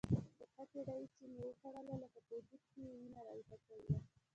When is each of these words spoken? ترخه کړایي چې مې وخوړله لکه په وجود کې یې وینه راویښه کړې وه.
ترخه 0.37 0.63
کړایي 0.71 1.05
چې 1.15 1.23
مې 1.31 1.41
وخوړله 1.47 1.95
لکه 2.03 2.19
په 2.25 2.31
وجود 2.37 2.61
کې 2.71 2.79
یې 2.87 2.93
وینه 2.99 3.19
راویښه 3.25 3.57
کړې 3.65 3.79
وه. 3.93 3.97